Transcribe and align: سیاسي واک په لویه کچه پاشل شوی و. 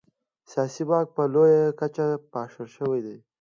سیاسي 0.51 0.83
واک 0.89 1.07
په 1.15 1.23
لویه 1.33 1.63
کچه 1.79 2.05
پاشل 2.33 2.67
شوی 2.75 2.99
و. 3.05 3.07